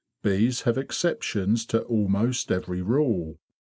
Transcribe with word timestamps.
Bees 0.23 0.61
have 0.61 0.79
exceptions 0.79 1.63
to 1.67 1.83
almost 1.83 2.51
every 2.51 2.81
rule. 2.81 3.37